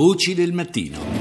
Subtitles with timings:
[0.00, 1.19] Voci del mattino.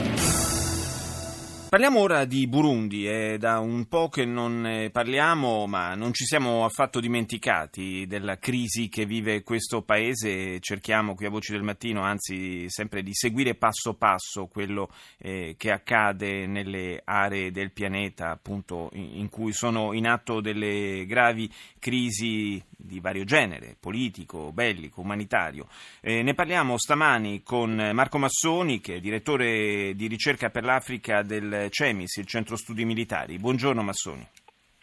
[1.69, 6.65] Parliamo ora di Burundi, è da un po' che non parliamo, ma non ci siamo
[6.65, 10.59] affatto dimenticati della crisi che vive questo paese.
[10.61, 15.69] Cerchiamo qui a Voci del Mattino, anzi, sempre di seguire passo passo quello eh, che
[15.69, 22.99] accade nelle aree del pianeta, appunto, in cui sono in atto delle gravi crisi di
[22.99, 25.67] vario genere, politico, bellico, umanitario.
[26.01, 31.57] Eh, ne parliamo stamani con Marco Massoni, che è direttore di ricerca per l'Africa del
[31.67, 33.37] CEMIS, il Centro Studi Militari.
[33.37, 34.25] Buongiorno Massoni.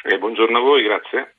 [0.02, 1.36] Eh, buongiorno a voi, grazie.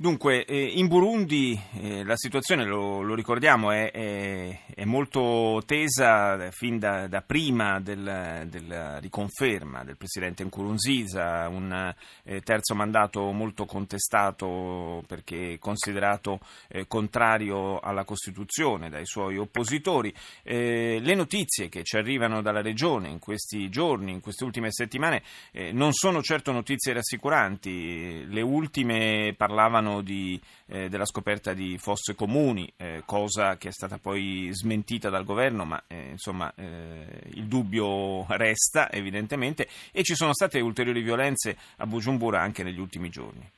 [0.00, 6.52] Dunque, eh, in Burundi eh, la situazione, lo, lo ricordiamo, è, è, è, molto tesa
[6.52, 13.64] fin da, da prima del, della riconferma del presidente Nkurunziza, un eh, terzo mandato molto
[13.64, 16.38] contestato perché considerato
[16.68, 20.14] eh, contrario alla Costituzione dai suoi oppositori.
[20.44, 25.24] Eh, le notizie che ci arrivano dalla regione in questi giorni, in queste ultime settimane,
[25.50, 28.26] eh, non sono certo notizie rassicuranti.
[28.28, 33.98] Le ultime parlavano di, eh, della scoperta di fosse comuni, eh, cosa che è stata
[33.98, 40.32] poi smentita dal governo, ma eh, insomma eh, il dubbio resta evidentemente e ci sono
[40.32, 43.50] state ulteriori violenze a Bujumbura anche negli ultimi giorni.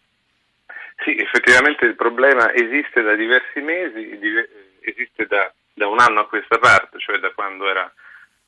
[1.04, 4.18] Sì, effettivamente il problema esiste da diversi mesi,
[4.80, 7.90] esiste da, da un anno a questa parte, cioè da quando era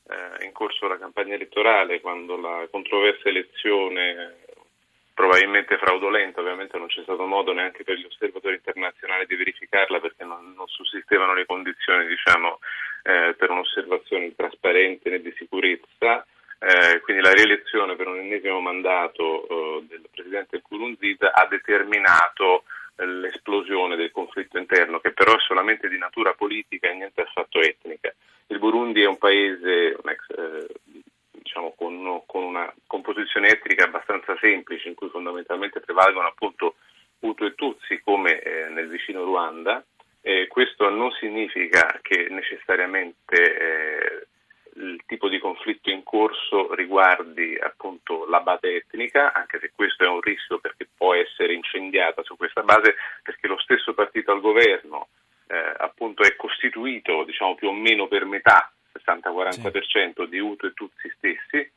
[0.09, 4.37] eh, in corso la campagna elettorale, quando la controversa elezione
[5.15, 10.25] probabilmente fraudolenta, ovviamente non c'è stato modo neanche per gli osservatori internazionali di verificarla perché
[10.25, 12.59] non, non sussistevano le condizioni diciamo,
[13.03, 16.27] eh, per un'osservazione trasparente né di sicurezza.
[16.59, 22.63] Eh, quindi la rielezione per un ennesimo mandato eh, del presidente Nkurunziza ha determinato
[22.97, 27.61] eh, l'esplosione del conflitto interno, che però è solamente di natura politica e niente affatto
[27.61, 28.15] etnica.
[28.47, 30.67] Il Burundi è un paese un ex, eh,
[31.53, 36.77] diciamo, con, con, una composizione etnica abbastanza semplice, in cui fondamentalmente prevalgono appunto
[37.21, 39.85] Hutu e Tutsi, come eh, nel vicino Ruanda.
[40.23, 44.27] Eh, questo non significa che necessariamente eh,
[44.77, 50.09] il tipo di conflitto in corso riguardi appunto la base etnica, anche se questo è
[50.09, 55.09] un rischio perché può essere incendiata su questa base, perché lo stesso partito al governo
[55.49, 58.73] eh, appunto è costituito diciamo più o meno per metà
[59.05, 60.29] 60-40% sì.
[60.29, 61.71] di Hutu e Tutsi stessi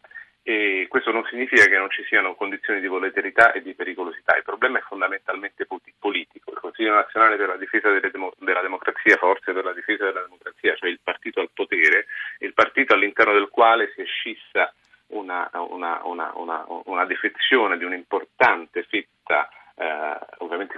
[0.48, 4.44] e questo non significa che non ci siano condizioni di volatilità e di pericolosità, il
[4.44, 5.66] problema è fondamentalmente
[5.98, 6.52] politico.
[6.52, 10.92] Il Consiglio nazionale per la difesa della democrazia, Forze per la difesa della democrazia, cioè
[10.92, 12.06] il partito al potere,
[12.42, 14.72] il partito all'interno del quale si è scissa
[15.08, 19.15] una, una, una, una defezione di un'importante fetta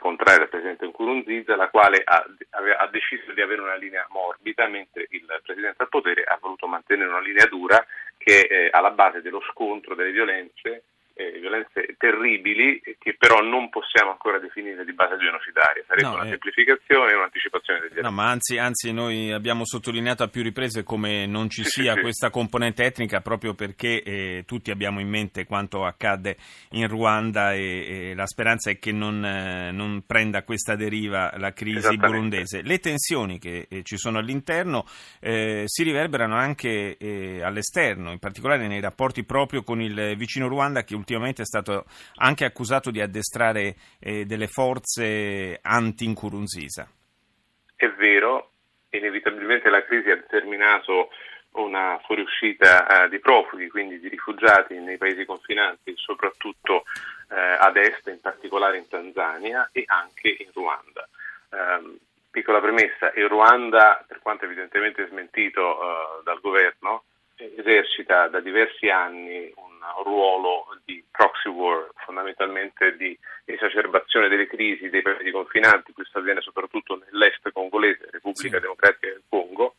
[0.07, 2.23] contraria al Presidente Nkurunziza, la quale ha,
[2.77, 7.09] ha, deciso di avere una linea morbida, mentre il Presidente al potere ha voluto mantenere
[7.09, 7.85] una linea dura
[8.17, 10.83] che è alla base dello scontro, delle violenze
[11.17, 15.83] eh, violenze terribili che però non possiamo ancora definire di base genocidaria.
[15.87, 16.29] Sarebbe no, una eh...
[16.29, 21.25] semplificazione e un'anticipazione degli No, ma anzi, anzi, noi abbiamo sottolineato a più riprese come
[21.25, 22.33] non ci sì, sia sì, questa sì.
[22.33, 26.37] componente etnica proprio perché eh, tutti abbiamo in mente quanto accadde
[26.71, 31.51] in Ruanda e, e la speranza è che non, eh, non, prenda questa deriva la
[31.51, 32.61] crisi burundese.
[32.61, 34.85] Le tensioni che eh, ci sono all'interno
[35.19, 36.95] eh, si riverberano anche
[37.41, 41.85] all'esterno, in particolare nei rapporti proprio con il vicino Ruanda che ultimamente è stato
[42.15, 46.87] anche accusato di addestrare eh, delle forze anti-Nkurunziza.
[47.75, 48.51] È vero,
[48.89, 51.09] inevitabilmente la crisi ha determinato
[51.51, 56.83] una fuoriuscita eh, di profughi, quindi di rifugiati nei paesi confinanti, soprattutto
[57.29, 61.07] eh, ad est, in particolare in Tanzania e anche in Ruanda.
[61.49, 61.97] Eh,
[62.29, 67.03] piccola premessa, il Ruanda, per quanto evidentemente smentito eh, dal governo,
[67.37, 75.01] esercita da diversi anni un ruolo di proxy war, fondamentalmente di esacerbazione delle crisi dei
[75.01, 78.61] paesi confinanti, questo avviene soprattutto nell'est congolese, Repubblica sì.
[78.61, 79.75] Democratica del Congo,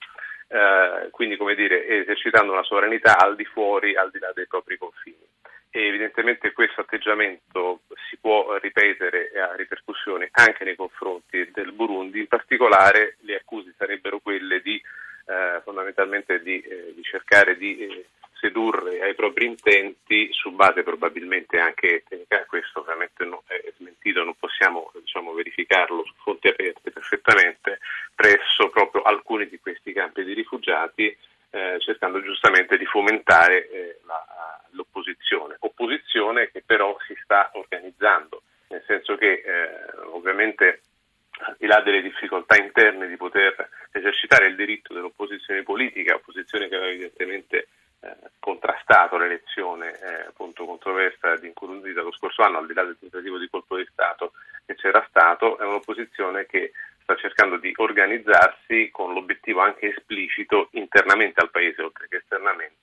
[0.48, 4.78] eh, quindi come dire esercitando una sovranità al di fuori, al di là dei propri
[4.78, 5.26] confini.
[5.70, 12.20] E evidentemente questo atteggiamento si può ripetere e ha ripercussioni anche nei confronti del Burundi,
[12.20, 14.81] in particolare le accuse sarebbero quelle di
[15.88, 18.06] fondamentalmente di, eh, di, cercare di eh,
[18.40, 24.35] sedurre ai propri intenti su base probabilmente anche etnica, questo ovviamente no, è smentito, non
[24.38, 27.81] possiamo diciamo, verificarlo su fonti aperte perfettamente,
[28.14, 31.17] presso proprio alcuni di questi campi di rifugiati,
[31.50, 34.25] eh, cercando giustamente di fomentare eh, la,
[34.73, 40.82] l'opposizione, opposizione che però si sta organizzando, nel senso che eh, ovviamente
[41.40, 43.68] al di là delle difficoltà interne di poter
[43.99, 47.69] esercitare il diritto dell'opposizione politica, opposizione che aveva evidentemente
[48.00, 52.99] eh, contrastato l'elezione eh, appunto controversa di Nkurunziza lo scorso anno, al di là del
[52.99, 54.33] tentativo di colpo di Stato
[54.65, 56.73] che c'era stato, è un'opposizione che
[57.03, 62.77] sta cercando di organizzarsi con l'obiettivo anche esplicito internamente al Paese, oltre che esternamente,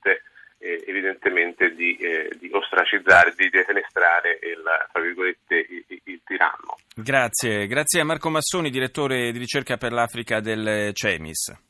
[0.96, 4.64] evidentemente di, eh, di, ostracizzare, di defenestrare il,
[5.50, 6.78] il, il, tiranno.
[6.96, 11.64] Grazie, grazie a Marco Massoni, direttore di ricerca per l'Africa del CEMIS.